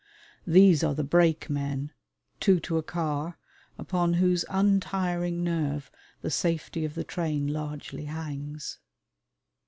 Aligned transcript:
These 0.47 0.83
are 0.83 0.95
the 0.95 1.03
brake 1.03 1.47
men 1.47 1.91
two 2.39 2.59
to 2.61 2.79
a 2.79 2.81
car 2.81 3.37
upon 3.77 4.15
whose 4.15 4.43
untiring 4.49 5.43
nerve 5.43 5.91
the 6.23 6.31
safety 6.31 6.83
of 6.85 6.95
the 6.95 7.03
train 7.03 7.45
largely 7.47 8.05
hangs. 8.05 8.79